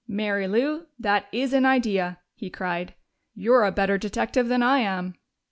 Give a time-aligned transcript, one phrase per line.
[0.07, 2.95] "Mary Lou, that is an idea!" he cried.
[3.35, 5.13] "You're a better detective than I am."